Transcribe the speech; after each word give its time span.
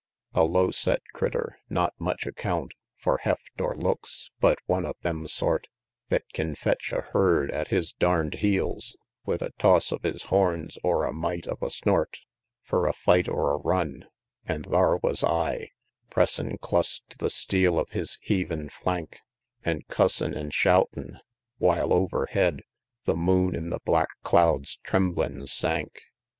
XXXII. 0.31 0.41
A 0.41 0.45
low 0.49 0.71
set 0.71 1.01
critter, 1.13 1.59
not 1.69 1.93
much 1.99 2.25
account 2.25 2.73
For 2.95 3.19
heft 3.19 3.51
or 3.61 3.75
looks, 3.77 4.31
but 4.39 4.57
one 4.65 4.83
of 4.83 4.95
them 5.01 5.27
sort 5.27 5.67
Thet 6.09 6.23
kin 6.33 6.55
fetch 6.55 6.91
a 6.91 7.01
herd 7.01 7.51
at 7.51 7.67
his 7.67 7.93
darn'd 7.93 8.33
heels 8.39 8.97
With 9.27 9.43
a 9.43 9.51
toss 9.59 9.91
of 9.91 10.01
his 10.01 10.23
horns 10.23 10.79
or 10.83 11.03
a 11.03 11.13
mite 11.13 11.45
of 11.45 11.61
a 11.61 11.69
snort, 11.69 12.17
Fur 12.63 12.87
a 12.87 12.93
fight 12.93 13.27
or 13.29 13.53
a 13.53 13.57
run; 13.57 14.05
an' 14.47 14.63
thar 14.63 14.97
wus 14.97 15.23
I, 15.23 15.69
Pressin' 16.09 16.57
clus 16.57 16.99
to 17.09 17.19
the 17.19 17.29
steel 17.29 17.77
of 17.77 17.89
his 17.91 18.17
heavin' 18.23 18.69
flank, 18.69 19.19
An' 19.63 19.83
cussin' 19.87 20.33
an' 20.33 20.49
shoutin' 20.49 21.19
while 21.59 21.93
overhead 21.93 22.63
The 23.03 23.15
moon 23.15 23.53
in 23.55 23.69
the 23.69 23.81
black 23.85 24.09
clouds 24.23 24.79
tremblin' 24.83 25.45
sank, 25.45 25.91
XXXIII. 25.93 26.01